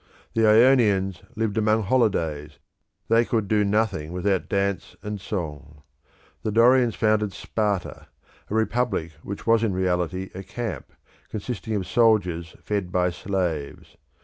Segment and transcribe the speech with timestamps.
[0.33, 2.57] The Ionians lived among holidays,
[3.07, 5.83] they could do nothing without dance and song.
[6.41, 8.07] The Dorians founded Sparta,
[8.49, 10.91] a republic which was in reality a camp,
[11.29, 13.95] consisting of soldiers fed by slaves.